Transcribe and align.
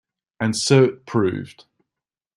And 0.39 0.55
so 0.55 0.83
it 0.85 1.05
proved. 1.05 1.65